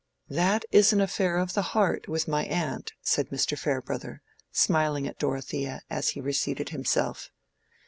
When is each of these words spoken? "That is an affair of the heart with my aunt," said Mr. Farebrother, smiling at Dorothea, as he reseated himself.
"That 0.31 0.65
is 0.71 0.93
an 0.93 0.99
affair 0.99 1.37
of 1.37 1.53
the 1.53 1.61
heart 1.61 2.07
with 2.07 2.27
my 2.27 2.43
aunt," 2.45 2.93
said 3.03 3.29
Mr. 3.29 3.55
Farebrother, 3.55 4.23
smiling 4.51 5.05
at 5.07 5.19
Dorothea, 5.19 5.83
as 5.91 6.09
he 6.09 6.21
reseated 6.21 6.69
himself. 6.69 7.29